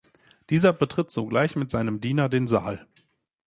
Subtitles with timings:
[0.49, 2.87] Dieser betritt sogleich mit seinem Diener den Saal.